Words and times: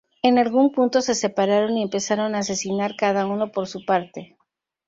En 0.23 0.39
algún 0.39 0.71
punto 0.71 1.01
se 1.03 1.13
separaron 1.13 1.77
y 1.77 1.83
empezaron 1.83 2.33
a 2.33 2.39
asesinar 2.39 2.95
cada 2.97 3.27
uno 3.27 3.51
por 3.51 3.67
su 3.67 3.85
parte. 3.85 4.35